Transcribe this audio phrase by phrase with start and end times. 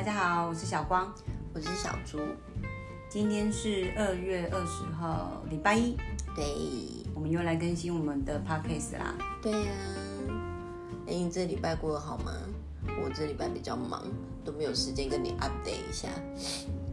[0.00, 1.12] 大家好，我是小光，
[1.52, 2.20] 我是小猪。
[3.10, 5.94] 今天是二月二十号，礼拜一，
[6.34, 6.42] 对，
[7.14, 9.14] 我们又来更新我们的 podcast 啦。
[9.42, 9.72] 对呀、
[11.06, 12.32] 哎，你这礼拜过得好吗？
[13.04, 14.02] 我这礼拜比较忙，
[14.42, 16.08] 都没有时间跟你 update 一下。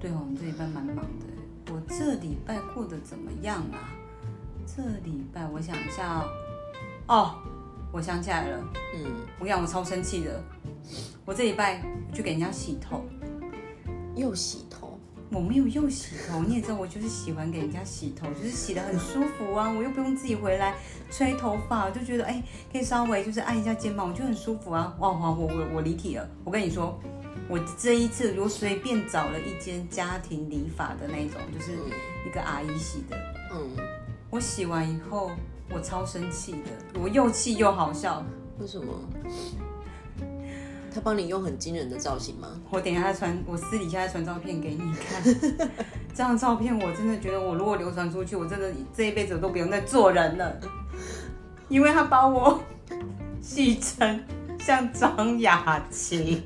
[0.01, 1.73] 对哦，我们这礼拜蛮忙的。
[1.73, 3.87] 我这礼拜过得怎么样啊？
[4.65, 6.27] 这礼拜我想一下哦，
[7.07, 7.35] 哦，
[7.91, 8.59] 我想起来了，
[8.95, 9.03] 嗯，
[9.39, 10.43] 我跟你讲，我超生气的。
[11.25, 11.81] 我这礼拜
[12.13, 13.03] 去给人家洗头，
[14.15, 14.97] 又洗头，
[15.29, 20.75] 我没有又洗头，你也知道，我就是喜欢给人家洗头，就是洗的很舒服啊，我又不用自己回来
[21.11, 22.41] 吹头发，我就觉得哎、
[22.71, 24.95] 可以稍微就是按一下肩膀，我就很舒服啊。
[24.99, 26.97] 哇哇，我我我离题了，我跟你说，
[27.49, 31.73] 我这一次我随便找了一间家庭理发的那种，就是
[32.25, 33.17] 一个阿姨洗的，
[33.53, 33.69] 嗯，
[34.29, 35.31] 我洗完以后
[35.69, 38.23] 我超生气的，我又气又好笑。
[38.59, 38.93] 为什么？
[40.93, 42.47] 他帮你用很惊人的造型吗？
[42.71, 45.23] 我等一下再传，我私底下再传照片给你看。
[45.23, 50.59] 这张照片我真的觉得，我如果流传出去，我真的这一辈子都不用再做人了，
[51.69, 52.59] 因为他把我
[53.39, 54.23] 戏成
[54.59, 56.43] 像张雅琴，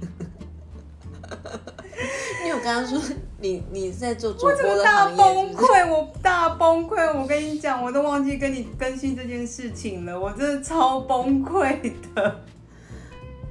[2.43, 2.99] 你有跟他说
[3.39, 5.67] 你你在做主播的行业是不是？
[5.67, 7.19] 崩溃，我大崩溃。
[7.19, 12.41] 我跟你讲，我都忘记跟你更新这件事情了，我真的超崩溃的。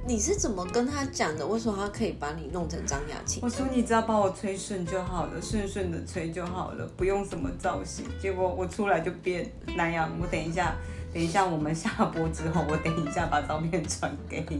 [0.07, 1.45] 你是怎么跟他讲的？
[1.45, 3.41] 为什么他可以把你弄成张雅琴？
[3.43, 8.05] 我说你只要把我吹顺就好了，顺顺的吹就好了，不用什么造型。
[8.19, 10.09] 结果我出来就变南洋。
[10.19, 10.75] 我等一下，
[11.13, 14.59] 等一下我们下播之后，我等一下把照片传给你。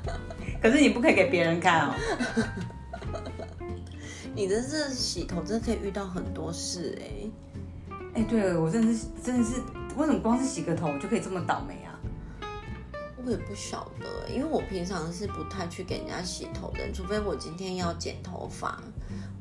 [0.62, 1.94] 可是你不可以给别人看哦。
[4.34, 7.30] 你的这洗头真的可以遇到很多事哎、
[8.14, 9.60] 哎、对我真的是真的是，
[9.96, 11.92] 为什么光是洗个头就可以这么倒霉啊？
[13.24, 18.82] 我也不晓得，因为我平常是不太去给人家洗头的，除非我今天要剪头发，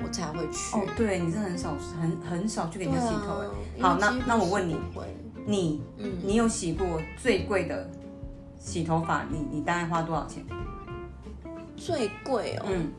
[0.03, 0.75] 我才会去。
[0.77, 3.49] 哦，对你真的很少很很少去给人家洗头哎、啊
[3.81, 4.77] 好，那那我问你
[5.47, 7.89] 你嗯你有洗过最贵的
[8.59, 9.25] 洗头发？
[9.31, 10.45] 你你大概花多少钱？
[11.75, 12.91] 最贵哦，嗯，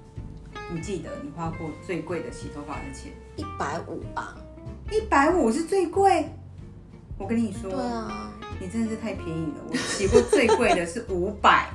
[0.72, 3.12] 你记得你花过最贵的洗头发的钱？
[3.36, 4.34] 一百五吧。
[4.90, 6.26] 一百五是最贵。
[7.18, 9.64] 我跟你说，对啊，你真的是太便宜了。
[9.68, 11.68] 我洗过最贵的是五百。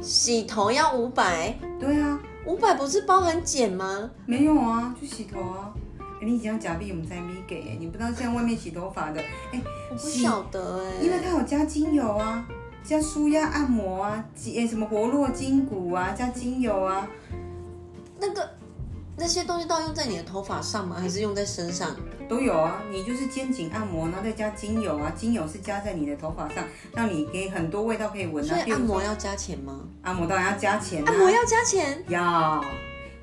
[0.00, 4.10] 洗头要五百，对啊，五百不是包含剪吗？
[4.26, 5.72] 没有啊，就洗头啊。
[6.20, 7.76] 哎你已经要假币，我们才没给哎。
[7.78, 9.20] 你不知道现在外面洗头发的，
[9.52, 12.44] 哎，我不晓得哎、因为它有加精油啊，
[12.82, 14.24] 加舒压按摩啊，
[14.68, 17.08] 什么活络筋骨啊，加精油啊。
[18.26, 18.50] 那个
[19.16, 20.96] 那些东西都要用在你的头发上吗？
[21.00, 21.94] 还是用在身上？
[22.28, 26.64] 都有啊，你就是肩颈按摩，然后再加精油啊，精油是加在你的头发上，
[26.94, 28.48] 让你给很多味道可以闻啊。
[28.48, 29.80] 所以按摩要加钱吗？
[30.02, 32.02] 按摩当然要加钱啊，按摩要加钱？
[32.08, 32.64] 要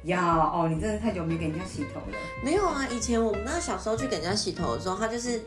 [0.03, 2.17] 要哦，你真的太久没给人家洗头了。
[2.44, 5.41] 没有啊，以前我们那小时候去给人家洗头的时候，他就是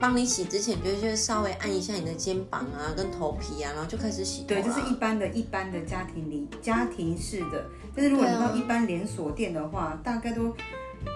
[0.00, 10.54] 帮你洗之前，就是稍微按一下你的肩膀啊跟头皮啊，然后就开始洗头对，这是一般的、一般的家庭里家庭式的，但是如果你到一般连锁店的话，大概都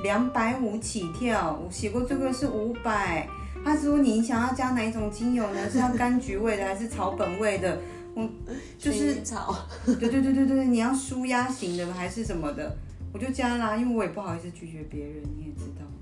[0.03, 1.61] 两百五起跳。
[1.65, 3.29] 我洗过最贵是五百。
[3.65, 5.71] 他说你想要加哪一种精油呢？
[5.71, 7.79] 是要柑橘味的还是草本味的？
[8.15, 8.29] 我
[8.77, 9.57] 就是草。
[9.85, 12.77] 对对对对对，你要舒压型的还是什么的？
[13.13, 15.87] 我就加啦，因为我也不好意思拒绝别人，你也知道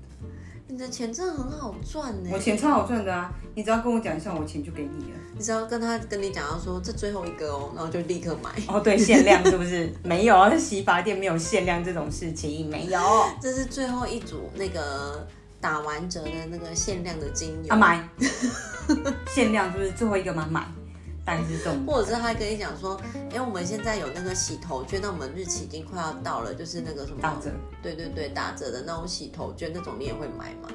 [0.71, 2.29] 你的钱真的很好赚呢。
[2.31, 3.29] 我钱超好赚的啊！
[3.55, 5.17] 你只要跟我讲一下，我钱就给你了。
[5.35, 8.49] 你只要跟他跟你讲，要说这最后一个哦，然后就立刻买。
[8.69, 9.93] 哦，对，限量是不是？
[10.01, 13.01] 没有啊，洗发店没有限量这种事情，没有。
[13.41, 15.27] 这是最后一组那个
[15.59, 18.07] 打完折的那个限量的精油啊，买，
[19.27, 20.65] 限量是不是最后一个吗，买，
[21.31, 21.85] 大概是这种。
[21.85, 22.99] 或者是他跟你讲说，
[23.31, 27.51] 哎、我们现在有那个洗头券，那我们日期已经快要到了，就是那个什么打折。
[27.81, 30.69] 对对对，打折的那种洗头券，那种你也会买吗？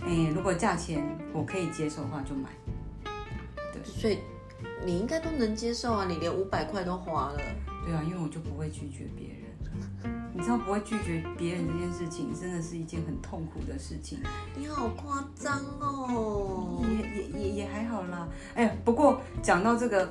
[0.00, 1.04] 哎、如果价钱
[1.34, 2.48] 我可以接受的话，就买。
[3.72, 4.20] 对所以
[4.82, 7.40] 你应该都能接受啊，你连五百块都花了。
[7.84, 9.27] 对啊，因为我就不会拒绝别人。
[10.38, 14.20] 你知道不会拒绝别人这件事情，真的是一件很痛苦的事情。
[14.56, 16.80] 你好夸张哦！
[16.88, 18.28] 也也也也还好啦。
[18.54, 20.08] 哎、不过讲到这个，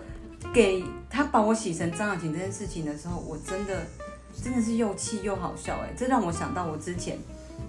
[0.53, 3.87] 给他把我洗成张雅琴这件事情的时候，我真的
[4.43, 7.17] 真的是又气又好笑哎、这让我想到我之前，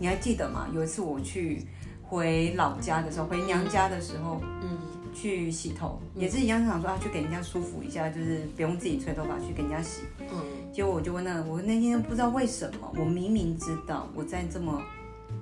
[0.00, 0.66] 你还记得吗？
[0.74, 1.64] 有一次我去
[2.02, 4.76] 回老家的时候，回娘家的时候，嗯，
[5.14, 10.02] 去洗头，也是一样想说啊，去给人家舒服一下，就是不用自己吹头发，去给人家洗。
[10.18, 14.80] 嗯，结果我就问那个，我那天不知道为什么，我明明知道我在这么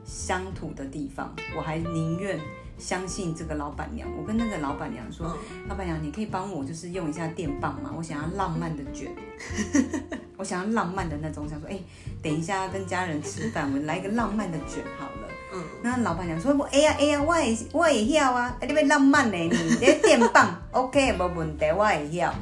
[0.04, 2.38] 乡土的地方，我还宁愿
[2.78, 4.08] 相信这个老板娘。
[4.18, 7.92] 我跟那个老板娘说，嗯老板娘，你可以帮我就是用一下电棒吗？
[7.96, 9.10] 我想要浪漫的卷，
[10.38, 11.78] 我想要浪漫的那种，想说，哎、
[12.22, 15.28] 等一下跟家人吃饭，我来一个浪漫的卷好了。
[15.52, 19.50] 嗯，那老板娘说，我哎呀哎呀，我也我也要啊，啊你要浪漫的你，
[19.80, 22.32] 这电棒 OK 没问题，我会晓。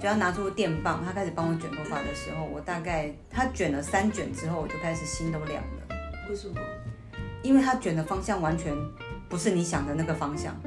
[0.00, 5.96] 就要拿出电棒，他开始帮我卷头发的时候，我大概他卷了三卷之后，我就开始心都凉了。
[6.30, 6.54] 为什么？
[7.42, 8.74] 因为他卷的方向完全
[9.28, 10.58] 不是你想的那个方向。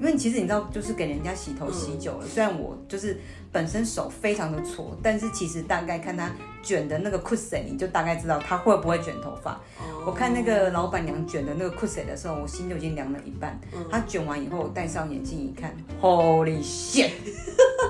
[0.00, 3.20] 因为其实你知道，就是给人家洗头洗久了，虽然我就是
[3.52, 6.28] 本身手非常的挫，但是其实大概看他
[6.60, 9.52] 卷的那个 cushion，你就大概知道他会不会卷头发。
[9.78, 13.56] 哦我看那个老板娘卷的那个 cushion 的时候，我心就已经凉了一半。
[13.88, 17.12] 他卷完以后，我戴上眼镜一看，Holy shit！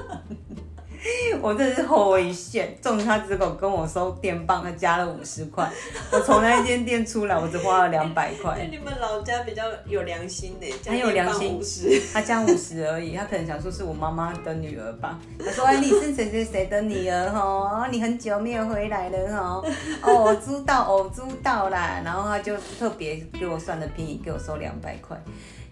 [1.43, 2.79] 我真的是 Holy shit！
[2.81, 5.69] 中他只狗跟我收电棒，他加了五十块。
[6.13, 8.55] 我从那一间店出来，我只花了两百块。
[8.55, 12.01] 对，你们老家比较有良心呢，很有良心五十。
[12.13, 15.19] 他加五十而已，他可能想说是我妈妈的女儿吧。
[15.45, 17.87] 他说：“哎，你是谁谁谁的女儿哦？
[17.91, 19.65] 你很久没有回来了哦。
[20.03, 25.21] 哦，我知道，我知道啦。”然后他就特别给我算的便宜，给我收两百块。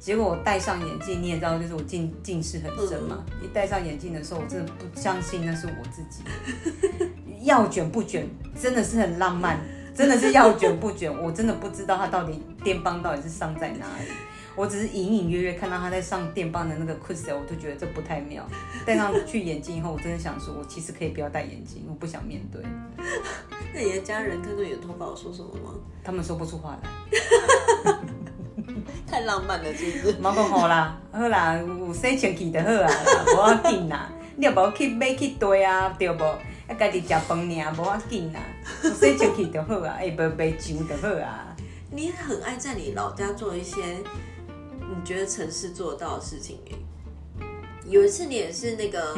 [0.01, 3.23] 结果我戴上眼镜，你也知道，就是我近近视很深嘛。
[3.43, 6.25] 一戴上眼镜的时候，我真的不相信那是我自己。
[7.45, 8.27] 要卷不卷，
[8.59, 9.61] 真的是很浪漫，
[9.95, 14.11] 真的是要卷不卷，我真的不知道他到底电棒到底是上在哪里。
[14.57, 18.47] 我只是隐隐约约看到他在上电棒的那个 cushion，我就觉得这不太妙。
[18.85, 22.63] 戴上去眼镜以后，我真的想说，我其实可以不要戴眼镜，我不想面对。
[23.73, 25.75] 那你的家人看到你的头发我说什么吗？
[26.03, 28.01] 他们说不出话来。
[29.07, 30.15] 太浪漫了，是不是？
[30.19, 32.91] 冇讲好啦，好啦，有洗清气就好啊啦，
[33.35, 34.11] 无要紧啦。
[34.37, 36.23] 你又无去买去堆啊，对无？
[36.25, 38.41] 啊，家己食饭尔，无要紧啦，
[38.85, 41.55] 有洗清气就好啊，哎，无买酒就好啊。
[41.91, 46.75] 你很爱在你老家做一些你觉得城市做得到的事情哎。
[47.91, 49.17] 有一次你也是那个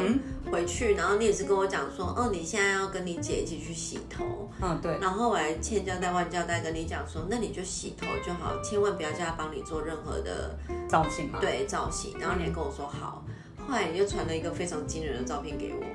[0.51, 4.97] 回去，然后你也是跟我讲说，哦，你现在要跟你姐一起去洗头，嗯，对。
[4.99, 11.39] 然后我还千交代万交代跟你讲说，那你就洗头就好，千万不要叫她帮你做任何的造型嘛。
[11.39, 12.15] 对造型。
[12.19, 13.23] 然后你还跟我说好，
[13.67, 15.85] 后来你就传了一个非常惊人的照片给我，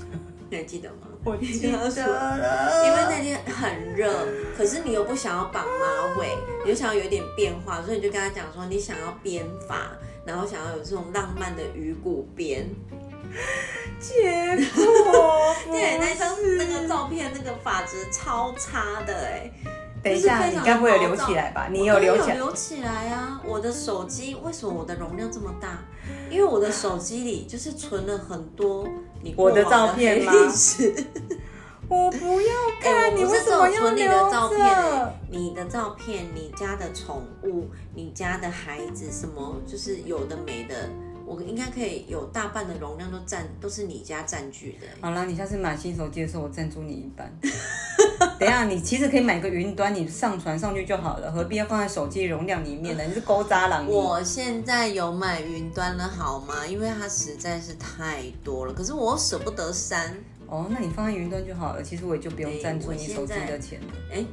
[0.48, 1.08] 你还记得吗？
[1.24, 4.26] 我记得了，因为那天很热，
[4.56, 9.92] 可是你又不想要绑马尾，你就想要有一点变化，所以你就跟他讲说你想要编发，
[10.24, 12.68] 然后想要有这种浪漫的鱼骨边。
[13.98, 19.50] 结果对，那张那个照片那个发质超差的哎、
[20.02, 21.68] 等一下，你该不会有留起来吧？
[21.70, 22.36] 你有留起来？
[22.36, 23.40] 有留起来啊！
[23.46, 25.78] 我的手机为什么我的容量这么大？
[26.28, 28.86] 因为我的手机里就是存了很多
[29.22, 30.32] 你过我的照片吗
[31.92, 40.88] 我不要哎、看，你为什么要有存你的留照片、你的照片、你家的宠物、你家的孩子，什么就是有的没的，
[41.26, 47.30] 我应该可以有大半的容量都占，都是你家占据的、欸好了，你下次买新手机的时候，我赞助你一半。
[48.40, 53.04] 等一下，你其实可以买个云端，你上传上去就好了，何必要放在手机容量里面呢？
[53.04, 56.66] 你是勾渣郎，我现在有买云端了，好吗？
[56.66, 60.16] 因为它实在是太多了，可是我又舍不得删。
[60.46, 61.82] 哦，那你放在云端就好了。
[61.82, 63.86] 其实我也就不用哎赞助你手机的钱了。
[64.12, 64.24] 哎、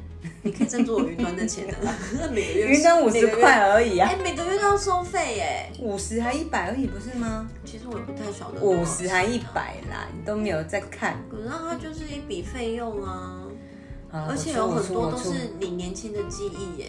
[0.41, 1.75] 你可以赞助我云端的钱的，
[2.31, 5.71] 每个月云端五十块而已啊哎、，每个月都要收费耶。
[5.79, 7.47] 五十还一百而已，不是吗？
[7.65, 8.61] 其实我也不太晓得。
[8.61, 9.39] 五十还一。
[9.53, 11.17] 百啦，你都没有在看。
[11.31, 13.47] 可是它就是一笔费用啊，
[14.11, 16.87] 而且有很多都是你年轻的记忆耶。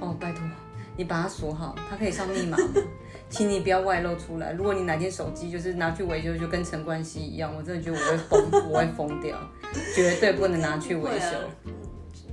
[0.00, 0.42] 哦，拜托，
[0.96, 2.64] 你把它锁好，它可以上密码 吗？
[3.34, 4.52] 请你不要外露出来。
[4.52, 9.36] 如果你哪天手机就是拿去维修，就跟陈冠希一样，我真的觉得我会疯，我会疯掉，
[9.92, 11.26] 绝对不能拿去维修。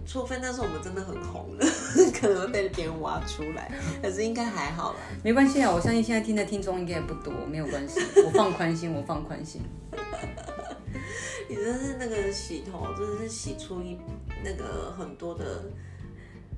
[0.05, 1.65] 除非那时候我们真的很红了，
[2.13, 4.99] 可能会被别人挖出来，可是应该还好啦。
[5.23, 9.61] 没关系啊，我相信现在听的听众应该也不多，没有关系，我放宽心，我放宽心。
[11.49, 13.97] 你真是那个洗头，真的是洗出一
[14.43, 15.63] 那个很多的，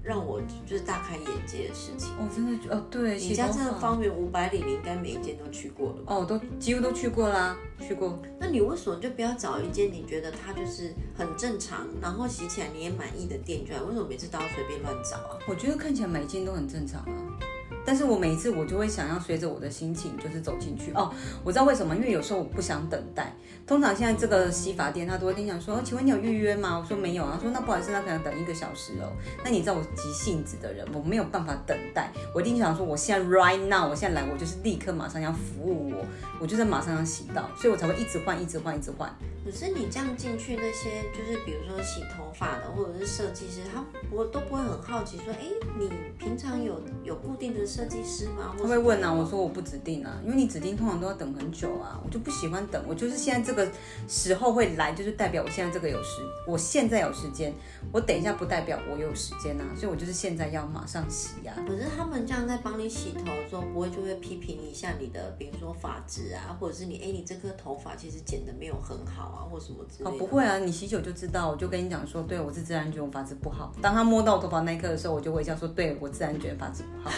[0.03, 2.09] 让我就是大开眼界的事情。
[2.17, 6.13] 哦，真的觉哦，对，你家这个方圆五百里，你应该每一间都去过了吧？
[6.13, 8.21] 哦，都几乎都去过啦，去过。
[8.37, 13.83] 那你为什么就不要找一间你觉得它就是很正常，然后洗起来你也满意的店就好？
[13.85, 15.39] 为什么每次都要随便乱找啊？
[15.47, 17.39] 我觉得看起来每一件都很正常啊，
[17.85, 21.13] 但是我每一次我就会想要随着我的心情就是走进去哦。
[21.43, 23.35] 我知道为什么，因为有时候我不想等待。
[23.65, 26.77] 通常现在这个洗发店他都会跟你讲说，哦请问你有预约吗？
[26.77, 27.33] 我说没有啊。
[27.35, 29.11] 他说那不好意思，那可能等一个小时哦。
[29.43, 36.05] 那你知道我急性子的人，我没有办法等待，我一定想说我现在 right now，我现在来，我就是立刻马上要服务我，
[36.39, 39.13] 我就是马上要洗到，所以我才会一直换，一直换，一直换。
[39.45, 45.47] 可是你这样进去，那些就是比如说洗头发的或者是设计师，他我都不会很好奇说，哎，
[45.77, 48.53] 你平常有有固定的设计师吗？
[48.55, 53.67] 他会问啊，我说我不指定啊，因为你指定通常都要等很久啊，我就不喜欢等，我就是现在这个
[54.07, 57.51] 时候会来，就是代表我现在这个有时，我现在有时间，
[57.91, 61.57] 我等一下不代表我有时间啊，所以我就是现在要马上洗啊。
[61.67, 70.15] 可是他们这样在帮你洗头的时候，不会就会批评一下你的，比如说发质啊，或者是你哎你这颗头发其实剪的没有很好啊，或什么之类的。
[70.15, 73.73] 哦，不会啊，你洗久就知道，我就跟你讲说，对我是自然卷，我发质不好。
[73.81, 77.15] 当他摸到我头发那一刻的时候，我就微笑说，对我自然卷发质不好。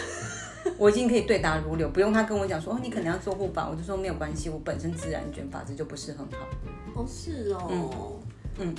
[0.78, 6.46] 我已经可以对答如流，不用他跟我讲说哦，你可能要做护发，我就说没有关系，我本身自然卷发质就不是很好。
[6.94, 8.18] 哦，是哦，
[8.58, 8.74] 嗯，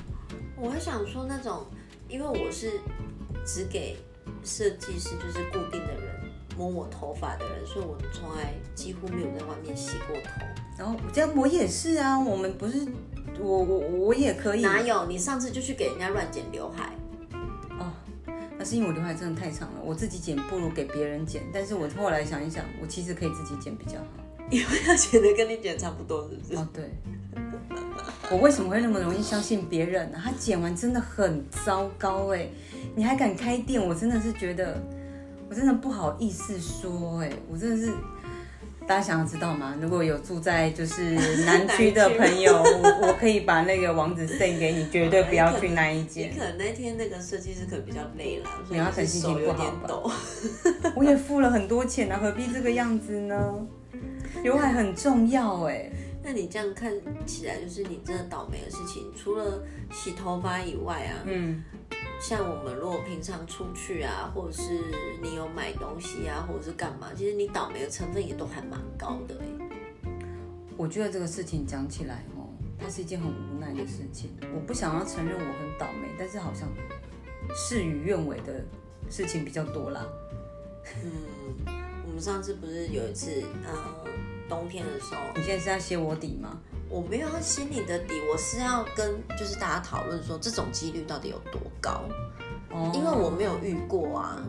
[0.55, 1.65] 我还想说那种，
[2.07, 2.79] 因为我是
[3.45, 3.97] 只给
[4.43, 6.13] 设计师，就是固定的人
[6.57, 10.45] 摸我头发的人，所以我从来几乎没有在外面洗过头。
[10.77, 12.85] 然后这样我也是啊，我们不是
[13.39, 14.61] 我我我也可以。
[14.61, 15.05] 哪有？
[15.05, 16.91] 你上次就去给人家乱剪刘海。
[18.67, 21.41] 那是因为我刘海真的太长了，我自己剪不如给别人剪。
[21.53, 24.07] 但是我后来想一想，我其实可以自己剪比较好，
[24.49, 26.55] 因为他觉得跟你剪差不多，是不是？
[26.57, 26.83] 哦，对。
[28.29, 30.19] 我为什么会那么容易相信别人呢？
[30.21, 32.49] 他剪完真的很糟糕哎，
[32.93, 33.81] 你还敢开店？
[33.81, 34.77] 我真的是觉得，
[35.49, 37.93] 我真的不好意思说哎，我真的是。
[38.87, 39.75] 大家想要知道吗？
[39.81, 41.11] 如果有住在就是
[41.45, 46.31] 南区的朋友，我我可以把那个网址 send 给你，绝对不要去那一间。
[46.31, 50.13] 你可能那天那个设计师可能比较累了，所以他心情不好吧？
[50.95, 53.53] 我也付了很多钱啊，何必这个样子呢？
[54.41, 55.89] 刘海很重要哎。
[56.27, 56.91] 那你这样看
[57.25, 61.63] 起来，就是你真的倒霉的事情，除了洗头发以外啊，嗯。
[62.19, 64.63] 像我们如果平常出去啊，或者是
[65.21, 70.11] 你有买东西啊，或者是干嘛，其实你倒霉的成分也都还蛮高的哎。
[70.75, 74.31] 我觉得这个事情讲起来哦，它是一件很无奈的事情。
[74.53, 76.67] 我不想要承认我很倒霉，但是好像
[77.55, 78.65] 事与愿违的
[79.09, 80.05] 事情比较多啦。
[81.03, 81.11] 嗯，
[82.05, 84.06] 我们上次不是有一次，呃，
[84.49, 86.57] 冬天的时候，你现在是要掀我底吗？
[86.89, 92.03] 我没有要心里的底，我是要跟就是大家讨论说这种几率到底有多高，
[92.71, 94.41] 哦，因为我没有遇过啊。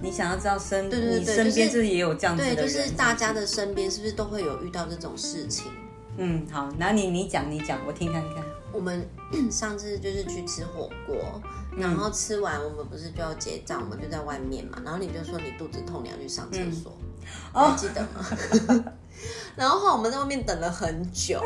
[0.00, 5.72] 你想要知道身对对对，身边是不是也有这样子的人，对，就是大家的身边是不是都会有遇到这种事情？
[6.18, 8.44] 嗯，好，那你你讲你讲，我听看看。
[8.72, 9.08] 我们
[9.50, 11.16] 上次就是去吃火锅，
[11.76, 16.92] 然后吃完我们不是就要结账，我们就在外面嘛，然后你就说你肚子痛，你要去上厕所，
[17.52, 18.84] 还记得吗？
[19.56, 21.42] 然后后来我们在外面等了很久，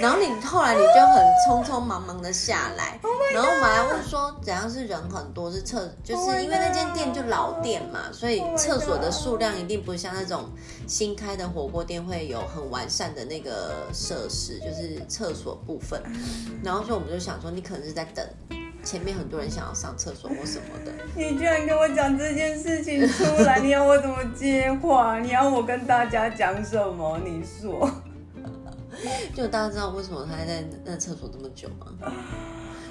[0.00, 3.00] 然后你后来你就很匆匆忙忙的下来，
[3.34, 10.48] 然后我们还问说怎样是人很多是厕，就是因为那间店就老店嘛，所以厕所的数量一定不像那种
[10.86, 16.00] 新开的火锅店会有很完善的那个设施，就是厕所部分。
[16.62, 18.24] 然后所以我们就想说你可能是在等。
[18.86, 25.18] 前面很多人想要上厕所或什么的，你居然跟我讲这件事情出来，你要我怎么接话？
[25.18, 27.18] 你要我跟大家讲什么？
[27.24, 27.90] 你说，
[29.34, 32.12] 就大家知道为什么他在那厕所这么久吗？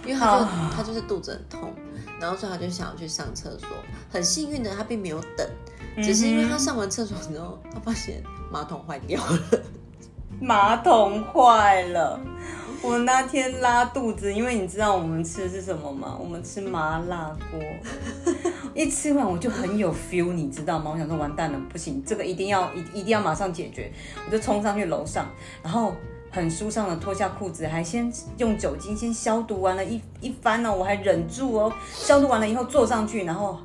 [0.06, 1.74] 因为他就他就是肚子很痛，
[2.20, 3.70] 然后所以他就想要去上厕所。
[4.12, 5.50] 很幸运的他并没有等，
[6.04, 8.22] 只是因为他上完厕所之后，他发现
[8.52, 9.40] 马桶坏掉了，
[10.40, 12.20] 马桶坏了。
[12.88, 16.16] 我那天拉肚子，因为你知道我们吃的是什么吗？
[16.20, 17.60] 我们吃麻辣锅，
[18.76, 20.92] 一吃完我就很有 feel，你知道吗？
[20.94, 23.92] 我想说完蛋了，不行，这个一定要一一定要马上解决，
[24.28, 25.28] 我就冲上去楼上，
[25.64, 25.96] 然后
[26.30, 33.58] 很舒畅的脱下裤子，还先用酒精先消毒完了一一番呢，我还忍住哦，消毒完了以后坐上去，然后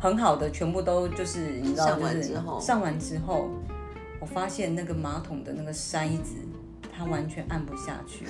[0.00, 3.48] 很好的全部都就是你知道就是上完之后，
[4.18, 6.34] 我发现那个马桶的那个塞子。
[6.98, 8.26] 他完全按不下去，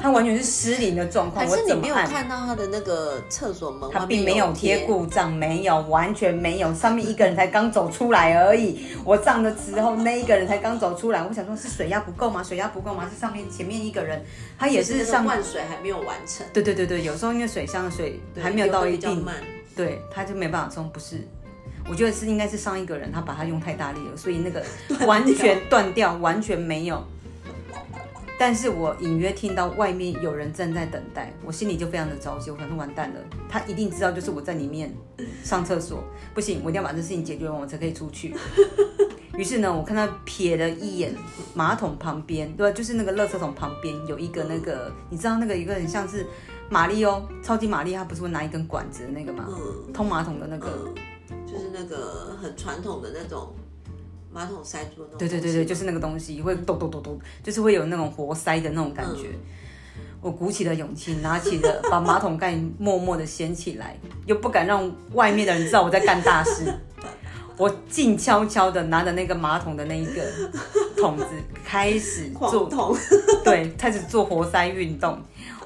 [0.00, 1.46] 他完全是失灵的状况。
[1.46, 6.74] 可是你没有看到他的那个厕所门，他并没有贴故障，没有，完全没有。
[6.74, 8.86] 上面一个人才刚走出来而已。
[9.04, 11.22] 我上的时候，那一个人才刚走出来。
[11.22, 12.42] 我想说，是水压不够吗？
[12.42, 13.08] 水压不够吗？
[13.12, 14.20] 是上面前面一个人，
[14.58, 16.44] 他也是上灌水还没有完成。
[16.52, 19.24] 对对对对，有时候因为水箱的水还没有到一定，
[19.76, 20.90] 对，他就没办法冲。
[20.90, 21.20] 不是，
[21.88, 24.64] 我觉得是应该是上一个人他把它用太大力了，所以那个
[25.06, 27.06] 完全断掉，完全没有。
[28.38, 34.94] 但是我隐约听到外面有人正在等待，我心里就非常的着急，我想说完蛋了，他一定知道就是我在里面
[35.42, 38.32] 上厕所，不行，我一定要把这事情解决完，我才可以出去。
[39.36, 41.14] 于是呢，我看他瞥了一眼
[41.54, 42.76] 马桶旁边，对吧？
[42.76, 46.24] 就是那个垃圾桶旁边有一个那个，你知道那个一个很像是
[46.68, 49.48] 玛丽哦，超级玛丽，他不是会拿一根管子的那个吗？
[49.92, 50.92] 通马桶的那个，
[51.46, 53.52] 就是那个很传统的那种。
[54.38, 59.30] 马桶塞住那种，对对对对，就是那个东西会咚咚咚咚，就是会有那种活塞的那种感觉。
[60.20, 66.72] 我鼓起了勇气，拿起了把马桶盖默默的掀起来，又不敢让外面的人知道我在干大事。
[67.56, 70.22] 我静悄悄的拿着那个马桶的那一个
[70.96, 71.24] 桶子，
[71.64, 72.96] 开始 做
[73.42, 75.20] 对，开始做活塞运动。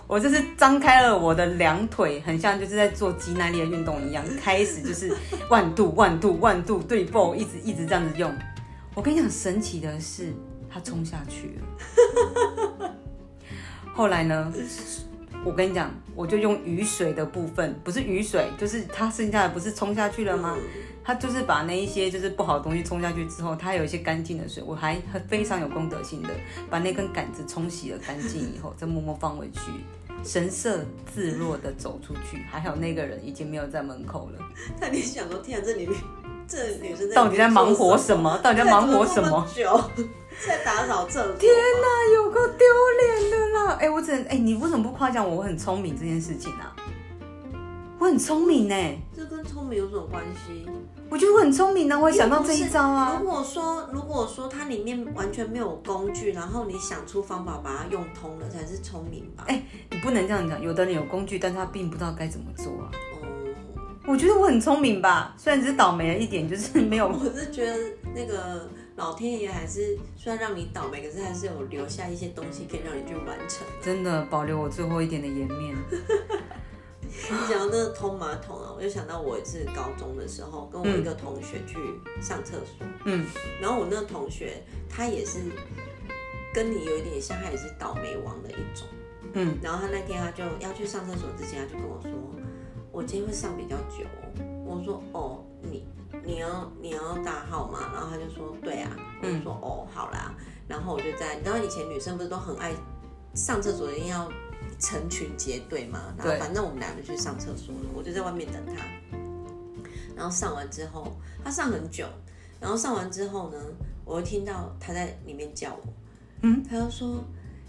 [0.06, 5.14] 我就是张开了我的两腿，很像就是在做肌耐力的运动一样，开始就是
[5.50, 8.30] 万度万度万度对爆，一直一直这样子用。
[8.94, 10.32] 我跟你讲，神奇的是，
[10.68, 12.94] 它冲下去了。
[13.94, 14.52] 后来呢，
[15.44, 20.56] 我跟你讲，我就用雨水的部分，不是雨水，就是它剩下的不是冲下去了吗？
[21.04, 26.28] 它就是把那一些就是不好的东西冲下去之后，它有一些干净的水，我还非常有功德心的
[26.70, 29.60] 把那根杆子冲洗了干净以后，再默默放回去，
[30.22, 32.42] 神色自若的走出去。
[32.48, 34.38] 还好那个人已经没有在门口了。
[34.80, 35.98] 那你想说，天啊，这里面
[36.48, 38.38] 这女生到底在忙活什么？
[38.38, 39.46] 到底在忙活什么？
[40.46, 41.32] 在打扫厕所。
[41.36, 42.66] 天哪，有个丢
[42.98, 43.78] 脸的啦！
[43.80, 45.36] 哎、我只能哎、你为什么不夸奖我？
[45.36, 46.74] 我很聪明这件事情啊，
[47.98, 48.74] 我很聪明呢、
[49.14, 50.66] 这跟聪明有什么关系？
[51.08, 53.30] 我觉得我很聪明呢、我会想到这一招啊如。
[53.30, 59.44] 果说如果说它里面完全没有工具，然后你想出方法把它用通了，才是聪明吧？
[59.46, 62.90] 哎、你不能这样讲，有的人有工具，但是他并不知道该怎么做啊。
[64.04, 67.08] 哦，我觉得我很聪明吧，虽然只是倒霉了一点，就是 没有。
[67.08, 67.76] 我是觉得
[68.14, 73.66] 那个老天爷还是虽然让你倒霉，可是还是有留下一些东西可以让你去完成。
[73.80, 75.76] 真的保留我最后一点的颜面。
[77.04, 81.76] 你讲到那个通马桶啊，我就想到我一次高中的时候，跟我一个同学去
[82.22, 83.26] 上厕所，嗯，
[83.60, 85.38] 然后我那个同学他也是
[86.54, 88.88] 跟你有一点像，他也是倒霉王的一种，
[89.34, 92.10] 嗯，然后他那天他就要去上厕所之前，他就跟我说，
[92.92, 94.04] 我今天会上比较久。
[94.04, 95.84] 哦，我说哦，你
[96.24, 97.90] 你要你要大号吗？
[97.92, 100.34] 然后他就说对啊，我就说、哦好啦，
[100.68, 102.72] 然后我就在，你知道以前女生不是都很爱
[103.34, 104.30] 上厕所一定要
[104.78, 108.84] 成群结队嘛，然后反正我们俩就去上厕所了，我就在外面等他。
[110.14, 112.06] 然后上完之后，他上很久，
[112.60, 113.58] 然后上完之后呢，
[114.04, 115.82] 我又听到他在里面叫我，
[116.42, 117.24] 嗯，他就说：“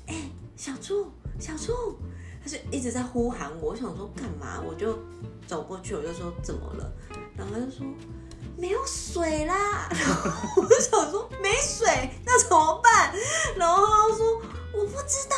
[0.08, 1.08] 哎、小猪，
[1.40, 1.72] 小猪。”
[2.44, 4.62] 他就一直在呼喊我，我想说干嘛？
[4.68, 5.00] 我就
[5.48, 6.92] 走过去，我就说怎么了？
[7.38, 7.86] 然后他就说
[8.58, 9.88] 没有水啦。
[9.90, 11.88] 然后我就想说没水，
[12.26, 13.14] 那怎么办？
[13.56, 14.42] 然后他就说
[14.74, 15.36] 我不知道，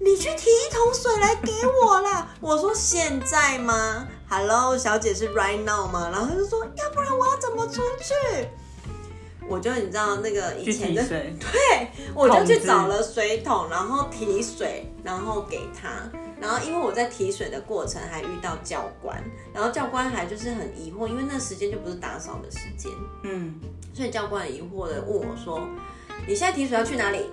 [0.00, 1.52] 你去提一桶水来给
[1.84, 2.34] 我啦。
[2.40, 6.08] 我说现在吗？Hello，小姐是 right now 吗？
[6.10, 8.48] 然后他就说要不然我要怎么出去？
[9.48, 15.88] 我就你知道那个以前的水， 对，我就去找了水桶，然后提水，然后给他。
[16.40, 19.22] 然后因为我在提水的过程还遇到教官，
[19.52, 22.90] 然后教官还就是很疑惑，因为那时间就不是打扫的时间，
[23.24, 23.54] 嗯，
[23.92, 25.60] 所以教官很疑惑的问我说
[26.26, 27.26] ：“你现在提水要去哪里？”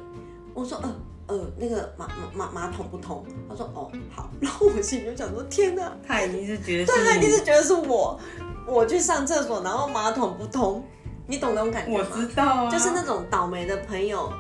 [0.54, 0.96] 我说：“呃
[1.28, 4.30] 呃，那个马马马马桶不通。”他说：“哦，好。
[4.42, 8.20] ”然后我心里就想说：“天哪，他一定是觉得对他一定是是觉得是我，
[8.68, 10.84] 我去上厕所，然后马桶不通，
[11.28, 14.32] 你懂那种感觉吗，我？”知道啊，就是那种倒霉的朋友，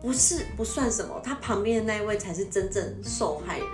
[0.00, 3.68] 不是不算什么，他旁边的那一位才是真正受害人。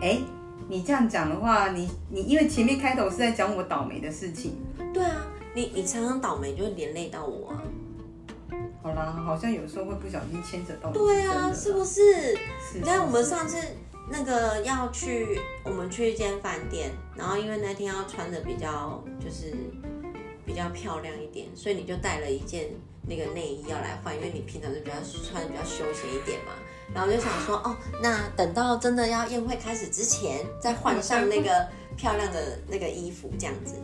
[0.00, 0.20] 哎、
[0.68, 4.56] 你这样讲的话，你你因为前面开头是在讲我倒霉的事情，
[4.94, 7.62] 对啊，你你常常倒霉就会连累到我啊。
[8.80, 12.36] 好啦，好像有时候会不小心牵扯到对啊，是不是？
[12.72, 12.78] 是？
[12.78, 13.58] 你看我们上次
[14.08, 19.52] 那个要去，我们去一间饭店，然后因为那天要穿的比较就是
[20.48, 22.70] 比较漂亮一点，所以你就带了一件
[23.06, 26.52] 那个内衣要来换，因为你平常就比较穿的比较休闲一点嘛。
[26.94, 33.74] 然后我就想说，哦，那等到真的要宴会开始之前，再换上那个漂亮的那个衣服，这样子。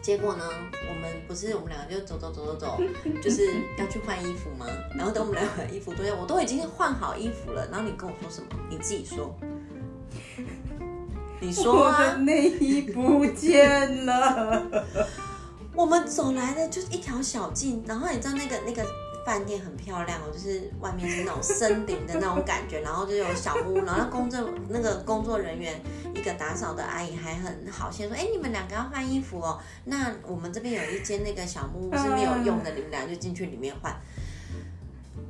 [0.00, 0.44] 结果呢，
[0.88, 2.80] 我们不是我们两个就走走走走走，
[3.20, 4.66] 就是要去换衣服吗？
[4.96, 8.48] 然后等我们俩换衣服，对，我都已经换好衣服了，然后你跟我说什么？
[8.70, 9.34] 你自己说，
[11.40, 14.62] 你说我的，内衣不见了。
[15.74, 18.86] 我们走来的就是一条小径，然后你知道那个那个
[19.24, 25.80] 饭店很漂亮哦，就是外面是那种森林的那种感觉，然后就有小屋，然后工作那个工作人员
[26.14, 33.94] 一个打扫的阿姨还很好心说，哎，你们两个要换衣服哦，那我们这边有一间那个小木屋是没有用的，你们俩就进去里面换。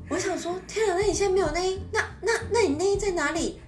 [0.09, 3.61] 我想说，天啊，那你现在没有内衣，那那那你内衣在哪里？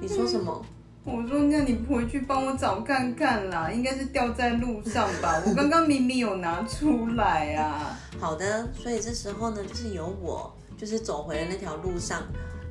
[0.00, 0.64] 你说什么？
[1.06, 5.40] 我说那你回去帮我找看看啦，应该是掉在路上吧。
[5.46, 7.96] 我刚刚明明有拿出来啊。
[8.18, 12.22] 好的，所以这时候呢，就是由我，就是走回了那条路上。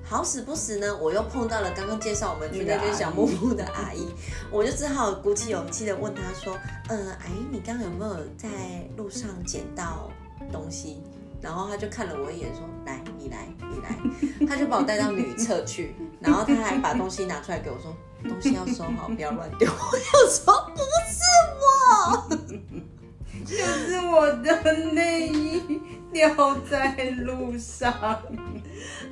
[0.04, 4.06] 好死不死呢，我又碰到了刚刚介绍我们去那间小木屋的阿姨，
[4.52, 6.56] 我就只好鼓起勇气的问她说
[6.90, 8.50] ：“呃，阿姨，你刚刚有没有在
[8.98, 10.12] 路上捡到
[10.52, 11.02] 东西？”
[11.42, 17.92] 然后她就看了我一眼说：“来，你来，你来。”她就把我带到女厕去，然后她还把东西拿出来给我说
[18.28, 19.70] ：“东西要收好，不要乱丢。
[19.72, 21.22] ”我就说：“不是
[21.62, 22.28] 我。”
[23.46, 25.80] 就是我的内衣
[26.12, 27.94] 掉在路上，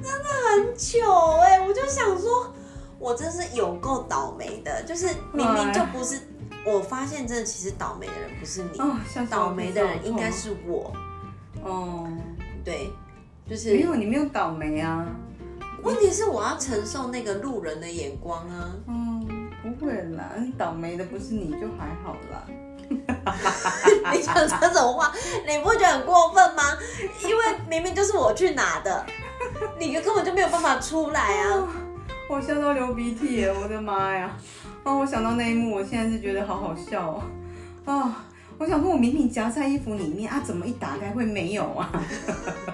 [0.01, 2.51] 真的很糗哎、我就想说，
[2.97, 6.19] 我真是有够倒霉的，就是明明就不是。
[6.65, 10.93] 我发现真的，其实倒霉的人不是你，哦，吓死我倒霉的人应该是我。
[11.61, 12.07] 哦，
[12.63, 12.89] 对，
[13.45, 15.05] 就没是有你没有倒霉啊，
[15.83, 18.73] 问题是我要承受那个路人的眼光啊。
[19.83, 22.43] 会啦，倒霉的不是你就还好啦。
[24.13, 25.11] 你讲这种话，
[25.47, 26.63] 你不觉得很过分吗？
[27.23, 29.05] 因为明明就是我去拿的，
[29.79, 31.67] 你根本就没有办法出来啊！
[32.29, 33.51] 我笑到流鼻涕耶！
[33.51, 34.35] 我的妈呀！
[34.83, 37.23] 哦，我想到那一幕，我现在是觉得好好笑哦。
[37.85, 38.25] 啊、
[38.63, 41.91] 我想说，我明明夹在衣服里面啊，怎么一打开会没有啊？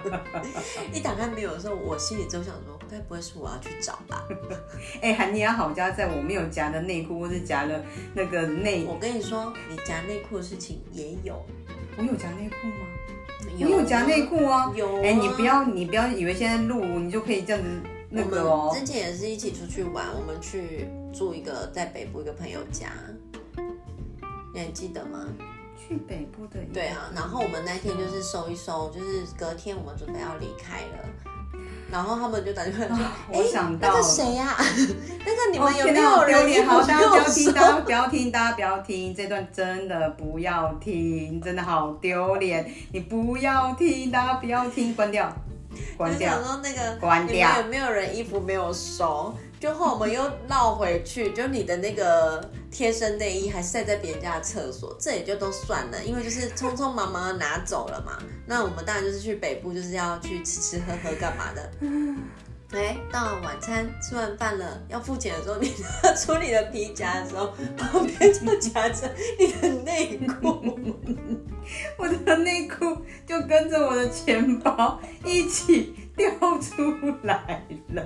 [0.93, 4.23] 一打开没有的时候，我心里就想说，该不会是我要去找吧？
[5.01, 11.43] 哎、韩尼亚好家在我没有夹的内裤，或是夹了那个内，我跟你说，你夹内裤的事情也有，
[11.97, 12.85] 我有夹内裤吗？
[13.57, 14.71] 有你有夹内裤啊。
[14.75, 17.67] 有啊哎、你不要，你不要以为现在录你就可以这样子
[18.11, 18.85] 那个哦我们。
[18.85, 22.91] 之前也是一起出去玩，我们去住一个在北部一个朋友家，
[24.53, 25.25] 你还记得吗？
[25.79, 31.09] 去北部的对啊，然后我们那天就是收一收，就是隔天我们准备要离开了，
[31.89, 34.55] 然后他们就打电话说啊：“哎、我想到了那个谁呀、
[35.25, 37.81] 那个你哦们有没有人好，服大家不要听，大家收？
[37.81, 45.33] 不要听，大家不要听，这段真的不要听，真的好丢脸，你不要听，大家不要听，关掉，
[45.97, 46.45] 关掉就想。
[46.45, 49.33] 说那个关掉有没有人衣服没有收？
[49.59, 58.17] 就后我们又绕回去，就你的那个贴身内衣还晒在别人家的厕所，这也就都算了，因为就是匆匆忙忙的拿走了嘛。
[58.45, 61.69] 那我们当然就是去北部，就是要去吃吃喝喝干嘛的。
[62.71, 70.79] 哎，到晚餐吃完饭了，要付钱的时候，你拿出你的皮夹的时候，旁边就夹着你的内裤。
[71.97, 76.93] 我的内裤就跟着我的钱包一起掉出
[77.23, 78.03] 来了，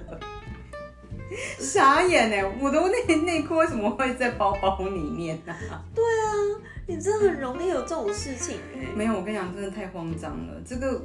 [1.60, 2.52] 傻眼呢！
[2.62, 5.54] 我的内内裤为什么会在包包里面呢、
[5.96, 6.34] 对啊，
[6.88, 10.62] 你真的很容易有这种事情哎、没有，我跟你讲，真的太慌张了。
[10.65, 11.02] 这个，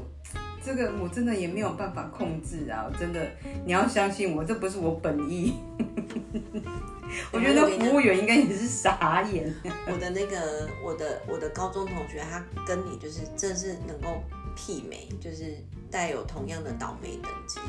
[0.64, 2.90] 这个我真的也没有办法控制啊！
[2.98, 3.26] 真的，
[3.64, 5.54] 你要相信我，这不是我本意。
[7.32, 9.50] 我觉得服务员应该也是傻眼。
[9.86, 14.22] 我的那个我的我的高中同学，他跟你就是真的是能够
[14.54, 15.56] 媲美，就是
[15.90, 17.60] 带有同样的倒霉等级。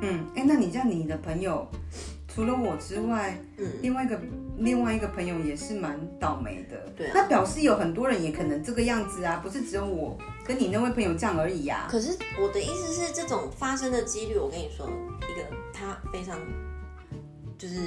[0.00, 1.66] 嗯，哎、那你这样，你的朋友
[2.28, 4.20] 除了我之外，嗯，另外一个
[4.58, 6.76] 另外一个朋友也是蛮倒霉的。
[6.96, 7.12] 对啊。
[7.14, 11.90] 那表示有很多人也可能这个样子啊，不是只有我跟你那位朋友这样而已呀、啊。
[11.90, 14.88] 可是我的意思是，这种发生的几率，我跟你说，
[15.28, 16.38] 一个他非常
[17.56, 17.80] 就是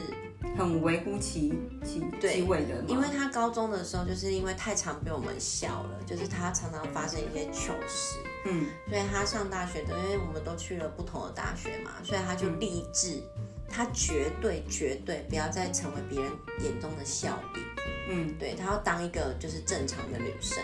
[0.58, 13.22] 很微乎其其对其微的，因为他高中的时候，就是因为太常被我们笑了，就是他常常发生一些糗事，嗯所以他上大学的，因为我们都去了不同的大学嘛，所以他就立志，
[13.70, 17.64] 他绝对绝对不要再成为别人眼中的笑柄，
[18.10, 20.58] 嗯，对他要当一个就是正常的女生。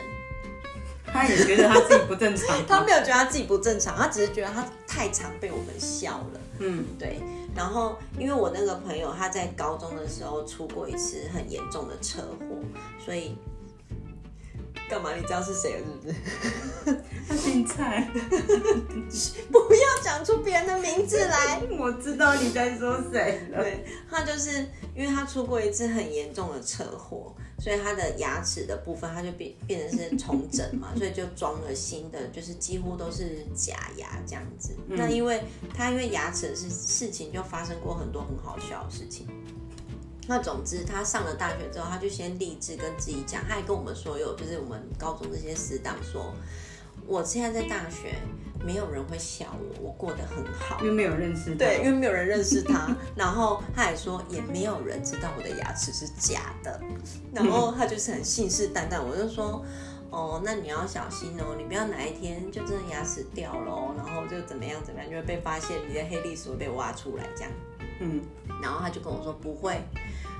[1.09, 2.57] 他也觉得他自己不正常。
[2.67, 6.39] 他没有觉得他自己不正常，他只是觉得他太常被我们笑了。
[6.59, 7.21] 嗯对，
[7.55, 12.45] 然后因为我那个朋友他在高中的时候出过一次很严重的车祸，
[13.03, 13.37] 所以
[14.89, 15.15] 干嘛？
[15.15, 17.01] 你知道是谁了是不是？
[19.51, 21.61] 不要讲出别人的名字来。
[21.77, 23.61] 我知道你在说谁了。
[23.61, 34.75] 对他就是因为他出过一次很严重的车祸，所以他的牙齿的部分他就变变成是重整嘛， 所以就装了新的，就是几乎都是假牙这样子。
[34.87, 35.43] 那因为
[35.75, 39.27] 他因为牙齿的事事情就发生过很多很好笑的事情。
[40.29, 46.33] 那总之，他上了大学之后，他就先立志跟自己讲，他还跟我们所有就是我们高中这些死党说，
[47.07, 48.15] 我现在在大学，
[48.63, 50.79] 没有人会笑我，我过得很好。
[50.81, 51.57] 因为没有认识他。
[51.57, 56.79] 对，因为没有人认识他，然后他还说也没有人知道我的牙齿是假的，
[57.33, 59.65] 然后他就是很信誓旦旦，我就说。
[60.09, 67.51] 哦，那你要小心哦，你不要哪一天就真的牙齿掉了哦，然后就怎么样怎么样，就会被发现你的黑历史会被挖出来这样。
[67.99, 68.21] 嗯，
[68.63, 69.81] 然后他就跟我说不会，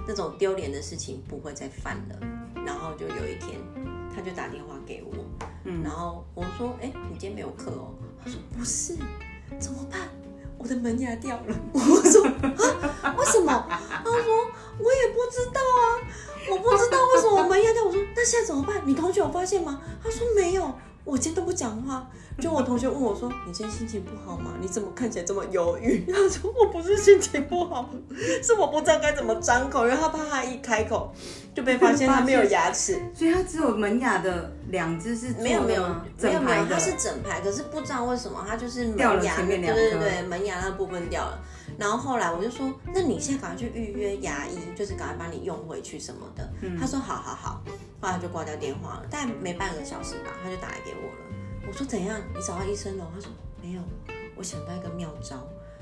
[0.07, 2.17] 那种丢脸的事情不会再犯了。
[2.65, 3.59] 然后就有一天，
[4.15, 5.13] 他就打电话给我，
[5.69, 7.93] 嗯然后我说，哎，你今天没有课哦？
[8.23, 8.95] 他说不是，
[9.59, 9.99] 怎么办？
[10.57, 11.55] 我的门牙掉了。
[11.73, 13.65] 我说啊，为什么？
[13.69, 14.33] 他说
[14.79, 15.83] 我也不知道啊，
[16.49, 17.83] 我不知道为什么我门牙掉。
[17.83, 18.81] 我说那现在怎么办？
[18.85, 19.81] 你同学有发现吗？
[20.01, 20.73] 他说没有，
[21.07, 22.07] 我今天都不讲话。
[22.39, 24.51] 就我同学问我说：“你今天心情不好吗？
[24.61, 27.89] 你怎么看起来这么忧郁？” 他说：“我不是心情不好，
[28.43, 31.11] 是我不知道该怎么张口，因为他怕他一开口
[31.55, 33.01] 就被发现他没有牙齿。
[33.15, 41.39] 所以他只有门牙的两只是没有没有没有没有，整排的它是整排，可是不知道为什么他就是门掉了牙，对前面两颗对对，门牙那部分掉了。
[41.77, 46.47] 然后后来我就说，那你现在赶快去预约牙医，就是赶快把你用回去什么的。
[46.61, 47.61] 嗯他说好好好，
[48.01, 51.17] 后来就挂掉电话了，但没半个小时吧，他就打来给我了。
[51.67, 52.21] 我说怎样？
[52.33, 53.11] 你找到医生了？
[53.13, 53.29] 他说
[53.61, 53.81] 没有，
[54.35, 55.35] 我想到一个妙招。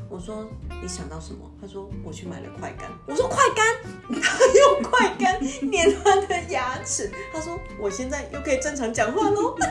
[0.07, 0.45] 我说
[0.81, 1.49] 你想到什么？
[1.59, 2.91] 他说我去买了快干。
[3.07, 3.65] 我说快干，
[4.21, 7.11] 他 用快干粘他的牙齿。
[7.33, 9.55] 他说我现在又可以正常讲话喽。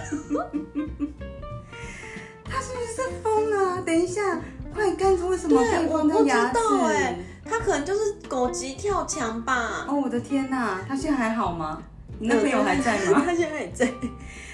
[2.44, 3.81] 他是不是疯了啊？
[3.81, 4.40] 等一下，
[4.74, 6.54] 快干为什么可以对我不知放在牙齿？
[6.54, 9.84] 道哎他可能就是狗急跳墙吧。
[9.87, 11.80] 哦，我的天哪，他现在还好吗？
[12.18, 13.22] 你那朋友还在吗？
[13.26, 13.92] 他现在也在。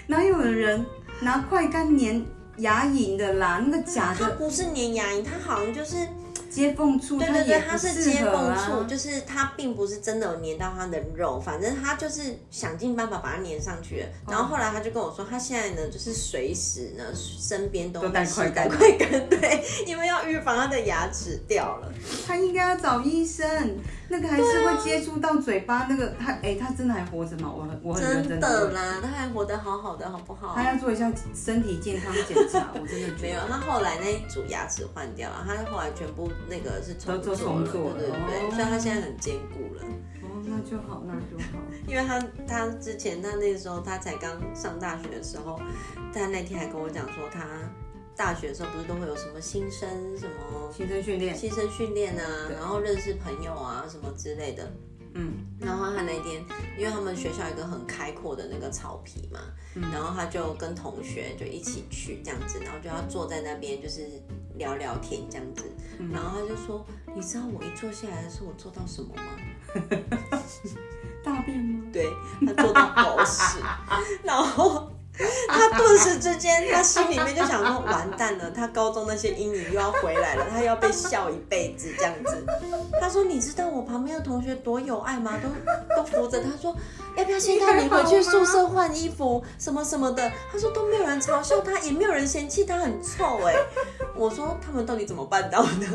[0.06, 0.84] 哪有人
[1.20, 2.20] 拿快干粘
[2.56, 3.62] 牙龈的啦？
[3.64, 5.96] 那个假的他不是粘牙龈，他好像就是
[6.50, 14.08] 接缝处，对对对，它是接缝啊处，就是它并不是真的有粘到它的肉，反正他就是想尽办法把它粘上去了。
[14.28, 21.92] 然后后来他就跟我说，他现在呢就是随时呢身边都都带会快干快干，对，因为要预防他的牙齿掉了。
[22.26, 23.78] 他应该要找医生，
[24.10, 27.50] 那个还是会接触到嘴巴，那个他哎、他真的还活着吗？
[27.56, 30.52] 我很我很认真真，的啦，他还活得好好的，好不好？
[30.56, 39.82] 他要做一下身体健康检查， 我真的觉得没有，他后来那一组牙齿换掉了，他后来全部那个是重都做了，重做了对对对，哦所以他现在很坚固了。
[40.22, 41.58] 哦，那就好，那就好。
[41.86, 42.18] 因为他
[42.48, 45.60] 他之前他那个时候他才刚上大学的时候，
[46.12, 47.46] 他那天还跟我讲说，他
[48.16, 54.70] 大学的时候不是都会有什么新生什么新生训练，新生训练啊，然后认识朋友啊什么之类的。
[55.12, 56.44] 嗯，然后他那天，
[56.78, 59.40] 因为他们学校有一个很开阔的那个草皮嘛，
[59.74, 59.82] 嗯。
[59.90, 64.06] 然后他就跟同学就一起去这样子，然后就要坐在那边就是
[64.54, 65.64] 聊聊天这样子，
[65.98, 66.10] 嗯。
[66.12, 69.22] 然后他就说，你知道我一坐下来的时候我做到什么吗？
[71.24, 71.84] 大便吗？
[71.92, 72.06] 对
[72.46, 73.58] 他做到狗屎，
[74.22, 74.92] 然后
[75.48, 82.44] 他顿时之间，他心里面就想说，完蛋了，他高中那些阴影又要回来了，他要被笑一辈子这样子。
[83.00, 85.38] 他说，你知道我旁边的同学多有爱吗？
[85.42, 85.48] 都
[85.96, 86.74] 都扶着他说，
[87.16, 90.30] 要不要先带你回去宿舍换衣服什么什么的。
[90.52, 93.54] 他说都没有人嘲笑他，也没有人嫌弃他很臭哎、
[94.14, 95.68] 我说他们到底怎么办到的？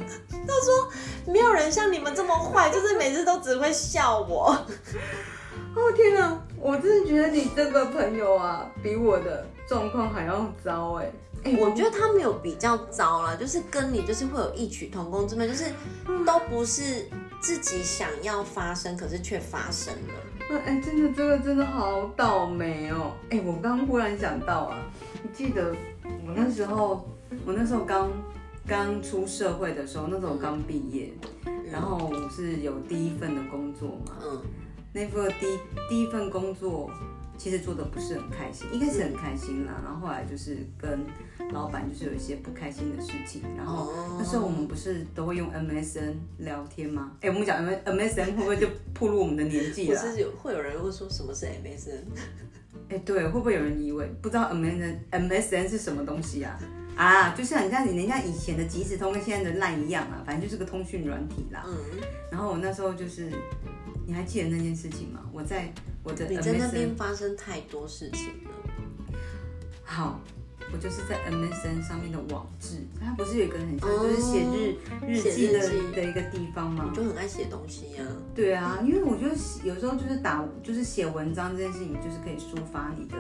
[0.48, 0.90] 他说
[1.26, 4.56] 没有人像你们这么坏，就是每次都只会笑我。
[5.76, 11.12] 哦天哪，我真的觉得你这个朋友啊，比我的状况还要糟哎、
[11.44, 15.66] 哎、我觉得他没有比较糟啦，就是跟你就是会有异曲同工之妙，就是
[16.26, 17.08] 都不是
[17.42, 20.58] 自己想要发生，可是却发生了。
[20.66, 23.12] 哎、真的这个真的好倒霉哦！
[23.32, 24.78] 哎、我刚刚忽然想到啊，
[25.24, 27.10] 你记得我那时候，
[27.46, 28.12] 我那时候刚
[28.68, 31.12] 刚出社会的时候，那时候我刚毕业，
[31.72, 34.42] 然后我是有第一份的工作嘛，嗯
[34.96, 36.90] 那份第第一份工作
[37.38, 41.02] 其实做的不是很开心，一开始很开心啦，然后后来就是跟
[41.52, 47.12] 老板就是有一些不开心的事情，然后哦那时候我们不是都会用 MSN 聊天吗？
[47.20, 50.02] 哎、我们讲 M MSN 会不会就暴露我们的年纪不了啊？
[50.02, 52.00] 是有会有人会说什么是 MSN？
[52.88, 56.58] 哎、对，会不会有人以为不知道 MSN MSN 是什么东西啊？
[56.96, 61.66] 啊，就像人家人家以前的即时通跟现在的 LINE 一样啊，反正就是个通讯软体啦。
[61.68, 61.76] 嗯，
[62.32, 63.30] 然后我那时候就是，
[64.06, 65.22] 你还记得那件事情吗？
[65.34, 68.52] 我在我的你在那边发生太多事情了。
[69.84, 70.20] 好，
[70.74, 74.76] 我就是在 MSN 上面的网志，它不是有一个很像就是写日、
[75.08, 75.60] 日记的
[75.94, 76.96] 的一个地方吗你？
[76.96, 83.18] 就很爱写东西呀、对啊，因为我觉得有时候就是打就是写文章这件事情，就是可以抒发你的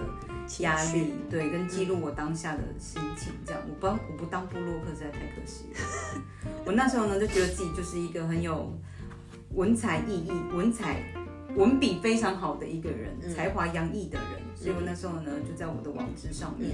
[0.60, 3.62] 压力，对，跟记录我当下的心情，这样。
[3.67, 6.21] 我不我不当部落客实在太可惜了。
[6.65, 8.74] 我那时候呢就觉得自己就是一个很有
[9.55, 11.01] 文采奕奕、文采
[11.55, 16.71] 文笔非常好的一个人，才华洋溢的人，所以我那时候呢就在我的网志上面。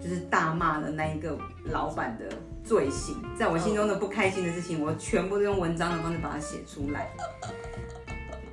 [0.00, 2.28] 就是大骂了那一个老板的
[2.62, 7.10] 罪行，在我心中的不开心的事情，我全部都用文章的方式把它写出来。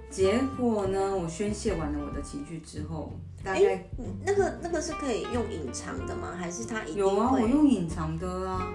[0.09, 3.11] 结果呢，我宣泄完了我的情绪之后，
[3.43, 6.35] 大概嗯那个那个是可以用隐藏的吗？
[6.35, 8.73] 还是他一定有啊，会我用隐藏的啊。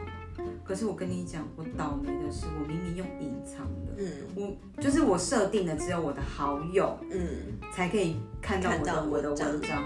[0.64, 4.12] 可是我跟你讲，我倒霉的是，我明明用隐藏的，嗯。
[4.37, 7.59] 我就是我设定的只有我的好友嗯。
[7.72, 9.83] 才可以看到我的我的文章。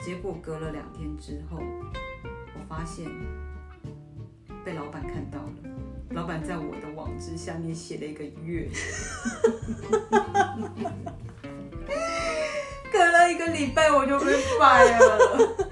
[0.00, 1.60] 结果隔了两天之后，
[2.54, 3.10] 我发现
[4.64, 5.54] 被老板看到了。
[6.12, 8.66] 老板在我的网志下面写了一个月，
[12.90, 15.67] 隔了一个礼拜我就被 fire 了。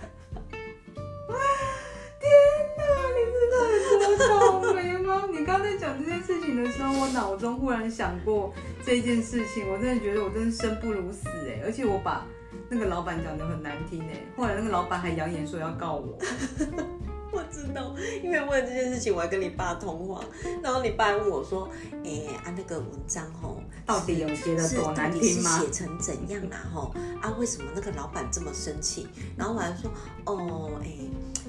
[6.67, 8.53] 的时候，我脑中忽然想过
[8.85, 12.27] 这件事情，我真的觉得我真的生不如死哎，而且我把
[12.69, 16.19] 那个老板讲的很难听哎，后来那个老板还扬言说要告我。
[17.33, 20.25] 我知道，因为为了这件事情，我还跟你爸通话，
[20.63, 21.69] 然后你爸问我说
[22.03, 25.59] ：“哎，啊那个文章吼，到底有写的多难听吗？
[25.59, 26.57] 写成怎样啦？
[26.73, 29.91] 吼啊，为什么那个老板这么生气？”然后我还说
[30.25, 30.89] ：“哦，哎，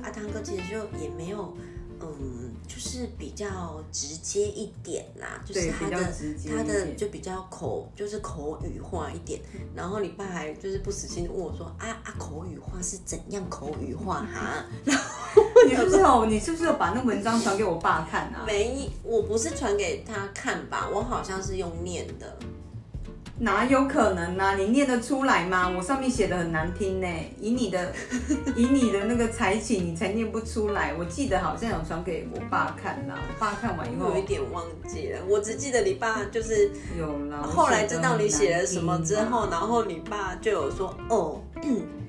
[0.03, 1.55] 阿汤哥其实就也没有。”
[2.01, 6.13] 嗯，就是比较直接一点啦，就是他的
[6.55, 9.41] 他的就比较口就是口语化一点。
[9.75, 14.65] 然后你爸还就是不死心问我说啊啊口语化是怎样口语化哈？
[14.85, 18.43] 然后你是不是有你是不是有把那文章传给我爸看啊？
[18.45, 22.37] 没，我不是传给他看吧，我好像是用念的。
[23.39, 24.55] 哪有可能呢？
[24.57, 25.69] 你念得出来吗？
[25.69, 27.07] 我上面写的很难听呢。
[27.39, 27.93] 以你的
[28.57, 30.93] 以你的那个才情，你才念不出来。
[30.97, 35.19] 我记得好像有传给我爸看呐，我爸看完以后有一点忘记了。
[35.27, 37.43] 我只记得你爸就是有了。
[37.43, 41.39] 后来知道你写了什么之后，然后你爸就有说：“哦，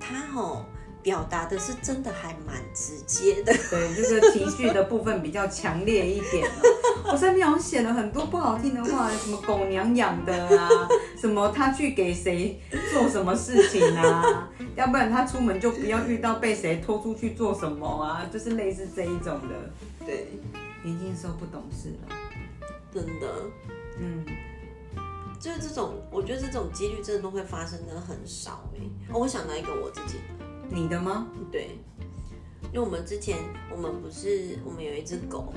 [0.01, 0.64] 他哦。”
[1.09, 6.47] 表达的是真的还蛮直接的，对，就是情绪的部分比较强烈一点。
[7.11, 10.68] 我上面好像写了很多不好听的话，什么狗娘养的啊，
[11.18, 12.61] 什么他去给谁
[12.92, 20.05] 做什么事情啊， 要不然他出门就不要遇到被谁拖出去做什么啊，就是类似这一种的。
[20.05, 20.29] 对，
[20.83, 22.14] 年轻时候不懂事了，
[22.92, 23.27] 真的，
[23.99, 24.27] 嗯，
[25.40, 28.83] 就是这种，我觉得这种几率真的都会发生的很少哎。
[29.11, 30.18] 我想到一个我自己。
[30.70, 31.26] 你的吗？
[31.50, 31.78] 对，
[32.72, 33.38] 因为我们之前
[33.70, 35.52] 我们不是我们有一只狗，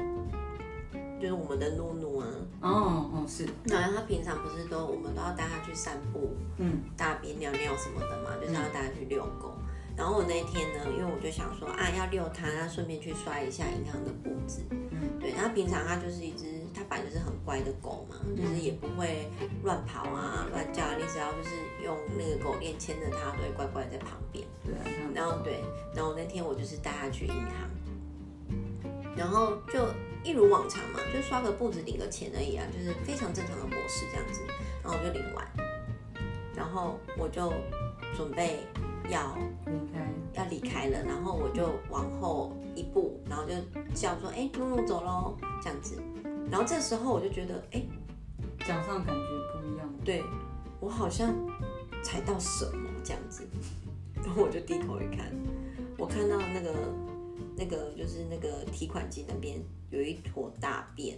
[1.20, 2.28] 就是我们的露露啊。
[2.62, 3.46] 哦哦是。
[3.66, 9.54] 然后它平常不是都我们都要带它去散步，嗯，大便尿尿什么的嘛，就是要带它去遛狗。
[9.98, 14.62] 然后我那一天呢，因为我就想说啊，要遛它，那顺便去刷一下银行的步子。
[14.70, 15.32] 嗯，对。
[15.32, 16.46] 然后平常它就是一只。
[16.74, 19.30] 它本来就是很乖的狗嘛，就是也不会
[19.62, 20.82] 乱跑啊、乱叫。
[20.98, 21.50] 你只要就是
[21.84, 24.48] 用那个狗链牵着它，都会乖乖在旁边。
[24.64, 24.74] 对，
[25.14, 25.60] 然后对，
[25.94, 27.70] 然后那天我就是带它去银行，
[29.18, 29.86] 然后就
[30.24, 34.40] 一如往常嘛，就刷个步子领个钱而已啊，就是非常正常的模式这样子。
[34.82, 35.46] 然后我就领完，
[36.56, 37.52] 然后我就
[38.16, 38.62] 准备
[39.12, 41.04] 要离开，要离开了。
[41.04, 43.54] 然后我就往后一步，然后就
[43.94, 46.02] 叫说：“哎，露露走喽！”这样子。
[46.50, 47.84] 然后这时候我就觉得，哎，
[48.60, 49.90] 脚上感觉不一样。
[50.04, 50.24] 对，
[50.80, 51.34] 我好像
[52.04, 53.48] 踩到什么这样子。
[54.24, 55.32] 然后我就低头一看，
[55.98, 56.74] 我看到那个
[57.58, 61.18] 那个就是那个提款机那边有一坨大便。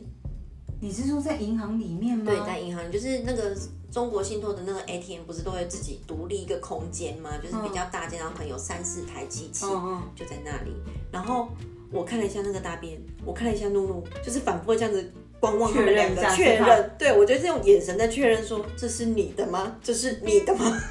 [0.84, 2.26] 你是说在银行里面吗？
[2.26, 3.56] 对，在银行，就是那个
[3.90, 7.30] 中国信托的那个 ATM，不是都会自己独立一个空间吗？
[7.42, 9.66] 就是比较大间，然后可能有三四台机器，
[10.14, 10.74] 就在那里。
[11.10, 11.48] 然后
[11.90, 15.10] 我看了一下那个大便，我看了一下露露，就是反复这样子。
[15.40, 19.76] 观望他们两个确认，对我觉得这种眼神在确认说这是你的吗？
[19.82, 20.82] 这是你的吗？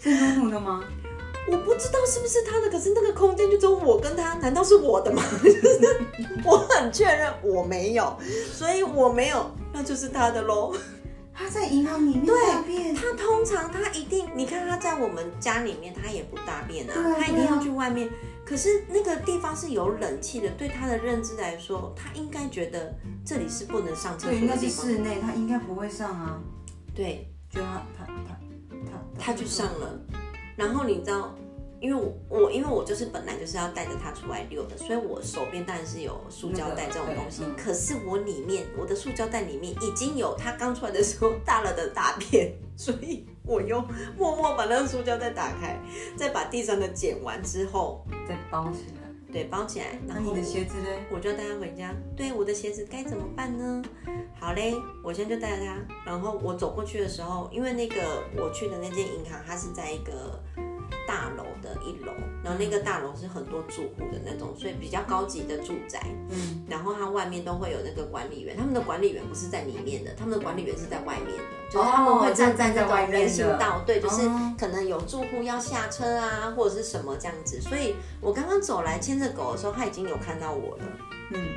[0.00, 0.84] 是露露的吗？
[1.48, 5.22] 我不知道是不是他的，可是那个空间就只有我跟他，难道是我的吗？
[6.44, 8.16] 我很确认我没有，
[8.52, 10.74] 所以我没有，那就是他的喽。
[11.32, 18.10] 他在银行里面大便，他通常他一定，你看他在我们家里面他也不大便啊，他一定要去外面。
[18.44, 24.40] 可是那个地方是有冷气的，对他的认知来说，他应该觉得这里是不能上厕所的地方。
[24.40, 26.38] 对，应该是室内，他应该不会上啊。
[26.94, 28.36] 对，就他他他
[28.90, 29.98] 他他就上了。
[30.60, 31.34] 然后你知道，
[31.80, 37.42] 因为我我因为我就是本来就是要带着它出来溜的，所以我手边当然是有塑胶袋这种东西。
[37.56, 43.26] 可是我里面我的塑胶袋里面已经有它刚出来的时候大了的大便，所以。
[43.42, 43.82] 我又
[44.16, 45.76] 默默把那个塑胶袋打开，
[46.14, 48.99] 再把地上的捡完之后再包起来。
[49.32, 49.98] 对，包起来。
[50.06, 50.88] 那你的鞋子呢？
[51.10, 51.94] 我就带他回家。
[52.16, 53.82] 对，我的鞋子该怎么办呢？
[54.38, 55.76] 好嘞，我现在就带着它。
[56.04, 60.42] 然后我走过去的时候，因为那个我去的那间银行，它是在一个。
[61.10, 62.12] 大楼的一楼，
[62.44, 66.00] 然后那个大楼是很多住户的那种，所以比较高级的住宅。
[66.28, 74.22] 嗯，然后它外面都会有那个管理员，他们的管理员不是在里面的，他们的管理员是在外面的，就是他们会站在那种人行道，对，就是
[74.56, 77.60] 可能有住户要下车啊，或者是什么这样子。
[77.60, 80.84] 所以我刚刚走来牵着狗的时候，他已经有看到我了。
[81.32, 81.48] 嗯，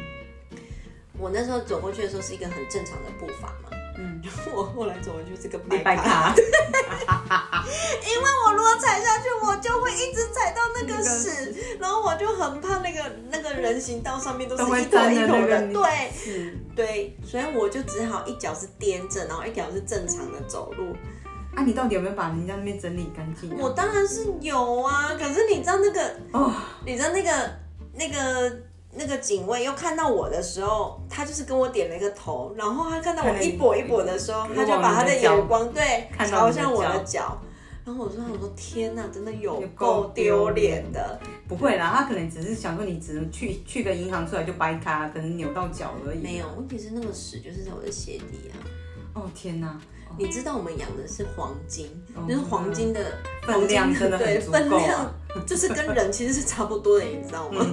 [1.19, 3.69] 我那时候走过去的时候是一个很正常的步伐嘛。
[3.97, 4.21] 嗯，
[4.53, 16.13] 我后来走的就是个白卡， 因为我如果踩下去，我就会一直踩到那个屎，然后我就很怕那个那个人行道上面都是一坨一坨的，对，
[16.75, 20.95] 对，所以我就只好一脚是踮着，然后一脚是正常的走路。
[21.55, 23.55] 啊，你到底有没有把人家那边整理干净？
[23.57, 26.51] 我当然是有啊，可是你知道那个哦，
[26.85, 27.59] 你知道那个
[27.93, 28.57] 那个。
[28.95, 37.41] 那个警卫又看到我的时候，他就是跟我点了一个头，然后他看到我一跛一跛的时候，他就把他的眼光对朝向我的脚脚，
[37.85, 41.19] 然后我说我说天哪，真的有有够够丢脸的。
[41.47, 46.19] 不会啦，他可能只是想说你只能去去个银行出来就掰卡，可能扭到脚而已。
[46.19, 48.55] 没有，问题是那个屎就是在我的鞋底啊。
[49.13, 49.79] 哦天哪，
[50.17, 52.99] 你知道我们养的是黄金，哦就是黄金的
[53.43, 55.13] 分量真的很对分量，
[55.45, 57.63] 就是跟人其实是差不多的，你知道吗？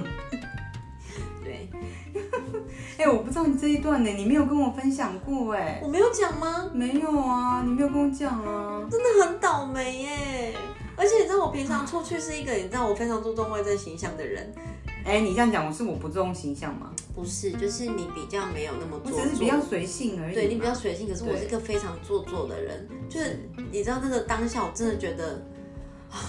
[3.01, 5.81] 哎、我不知道你这一段呢，你没有跟我分享过哎。
[5.83, 6.69] 我没有讲吗？
[6.71, 8.79] 没有啊，你没有跟我讲啊。
[8.91, 10.53] 真的很倒霉耶！
[10.95, 14.53] 而且你知道，我平常出去是一个你知道我非常注重外在形象的人，
[15.03, 16.91] 哎、你这样讲，我是我不注重形象吗？
[17.15, 20.35] 不是，就是你比较没有那么我做作，只是比较随性而已。
[20.35, 25.43] 对你比较随性，可是我是一个非常做作的人，就是你知道那个当下，我真的觉得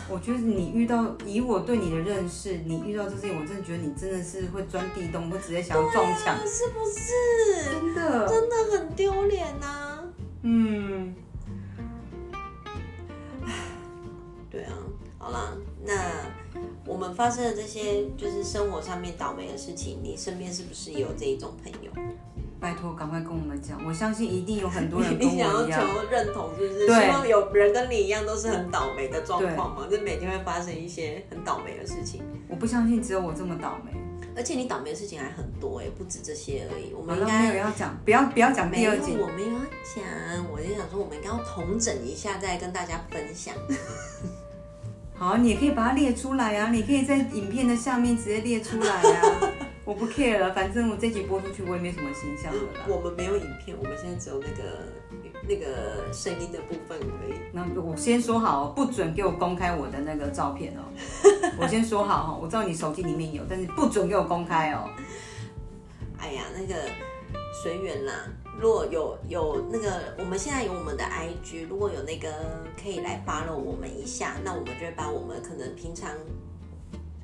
[0.09, 7.65] 我觉得你遇到以我对你的认识，你遇到这事情，我真的觉得你真的是会钻地洞，会直接想要撞墙，啊是不是？
[7.71, 8.29] 真的。
[8.29, 10.05] 真的很丢脸呐！
[10.43, 11.15] 嗯，
[14.51, 14.73] 对啊，
[15.19, 15.53] 好啦，
[15.85, 15.93] 那
[16.85, 21.91] 我们发生的这些就是生活上面倒霉的事情，你身边是不是也有这一种朋友？
[22.63, 25.67] 拜托，赶快跟我们讲，我相信一定有很多人跟 你想要。
[25.69, 26.87] 求认同，是不是？
[26.87, 32.23] 希望有人跟你一样都是很倒霉的状况嘛，就每天会发生一些很倒霉的事情。
[32.49, 33.91] 我不相信只有我这么倒霉。
[34.35, 36.95] 而且你倒霉的事情还很多哎、不止这些而已。
[36.95, 39.17] 我们应该没有要讲，不要不要讲没有，第二集。
[39.21, 39.59] 我没有要
[39.95, 43.53] 讲，我就想说，我们应该要统整一下，再跟大家分享。
[45.13, 49.52] 好，你也可以把它列出来啊，你可以在影片的下面直接列出来啊。
[49.93, 52.87] 我不 care 了，反正我这集播出去，我也没什么形象了啦。
[52.89, 54.89] 我们没有影片，我们现在只有那个
[55.47, 57.37] 那个声音的部分可以。
[57.53, 60.81] 那我先说好，不准给我公开我的那个照片哦。
[61.61, 64.89] 我先说好哈，我知道你手机里面有，但是不准给我公开哦。
[66.17, 66.75] 哎呀，那个
[67.63, 68.15] 随缘啦。
[68.59, 72.31] 如果有有那个，我们现在有我们的 IG，如果有那个
[72.83, 76.11] 可以来 follow 我们一下，那我们就会把我们可能平常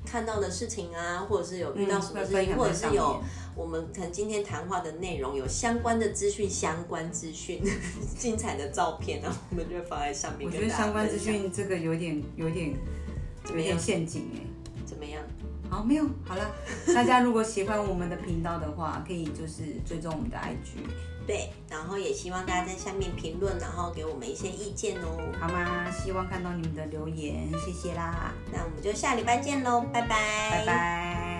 [0.09, 3.21] 看到的事情啊，或者是有遇到什么事情，或者是有
[3.55, 7.61] 我们可能今天谈话的内容有相关的资讯、相关资讯、
[8.17, 12.73] 精彩的照片啊，我们就会放在上面我觉得相关资讯这个有点有点
[13.49, 13.77] 有点？
[13.79, 14.39] 陷阱哎。
[14.85, 15.21] 怎么样？
[15.69, 16.51] 好，没有，好了。
[16.95, 20.81] 大家如果喜欢我们的频道的话，可以就是追踪我们的 IG，
[21.29, 25.31] 对，然后也希望大家在下面评论，然后给我们一些意见哦。
[25.39, 25.85] 好吗？
[25.91, 30.07] 希望看到你们的留言，谢谢啦，那我们就下礼拜见喽，拜拜，
[30.51, 31.38] 拜拜。